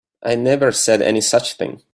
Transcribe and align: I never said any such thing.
I 0.23 0.33
never 0.33 0.71
said 0.71 1.03
any 1.03 1.21
such 1.21 1.57
thing. 1.57 1.83